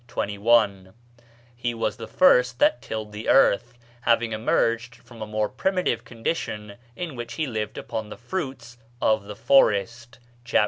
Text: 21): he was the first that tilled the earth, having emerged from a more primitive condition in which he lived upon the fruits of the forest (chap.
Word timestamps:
21): 0.07 0.95
he 1.55 1.73
was 1.75 1.97
the 1.97 2.07
first 2.07 2.57
that 2.57 2.81
tilled 2.81 3.11
the 3.11 3.29
earth, 3.29 3.75
having 4.01 4.31
emerged 4.31 4.95
from 4.95 5.21
a 5.21 5.27
more 5.27 5.47
primitive 5.47 6.03
condition 6.03 6.73
in 6.95 7.15
which 7.15 7.33
he 7.33 7.45
lived 7.45 7.77
upon 7.77 8.09
the 8.09 8.17
fruits 8.17 8.79
of 8.99 9.25
the 9.25 9.35
forest 9.35 10.17
(chap. 10.43 10.59